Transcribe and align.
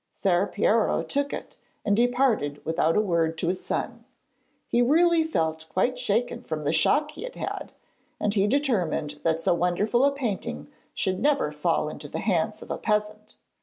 Ser 0.15 0.47
Piero 0.47 1.03
took 1.03 1.31
it, 1.31 1.57
and 1.85 1.95
departed 1.95 2.59
without 2.65 2.97
a 2.97 3.01
word 3.01 3.37
to 3.37 3.49
his 3.49 3.63
son; 3.63 4.03
he 4.67 4.81
really 4.81 5.23
felt 5.23 5.69
quite 5.69 5.99
shaken 5.99 6.41
from 6.41 6.63
the 6.63 6.73
shock 6.73 7.11
he 7.11 7.21
had 7.21 7.35
had, 7.35 7.71
and 8.19 8.33
he 8.33 8.47
determined 8.47 9.19
that 9.21 9.39
so 9.41 9.53
wonderful 9.53 10.03
a 10.03 10.11
painting 10.11 10.67
should 10.95 11.19
never 11.19 11.51
fall 11.51 11.87
into 11.87 12.07
the 12.07 12.17
hands 12.17 12.63
of 12.63 12.71
a 12.71 12.79
peasant. 12.79 13.35